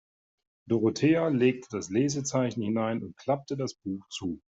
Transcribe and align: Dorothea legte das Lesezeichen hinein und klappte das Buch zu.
Dorothea 0.67 1.27
legte 1.27 1.67
das 1.77 1.91
Lesezeichen 1.91 2.63
hinein 2.63 3.03
und 3.03 3.15
klappte 3.17 3.55
das 3.55 3.75
Buch 3.75 4.03
zu. 4.09 4.41